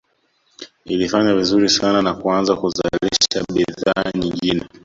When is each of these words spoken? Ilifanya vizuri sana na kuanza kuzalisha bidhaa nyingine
Ilifanya 0.85 1.33
vizuri 1.33 1.69
sana 1.69 2.01
na 2.01 2.13
kuanza 2.13 2.55
kuzalisha 2.55 3.45
bidhaa 3.53 4.11
nyingine 4.19 4.65